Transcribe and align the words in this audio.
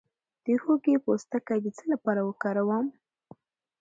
د 0.45 0.47
هوږې 0.61 0.95
پوستکی 1.05 1.59
د 1.63 1.67
څه 1.77 1.83
لپاره 1.93 2.21
وکاروم؟ 2.23 2.85